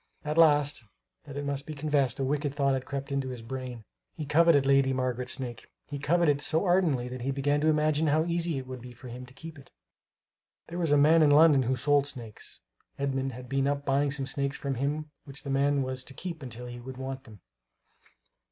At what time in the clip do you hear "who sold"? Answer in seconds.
11.61-12.07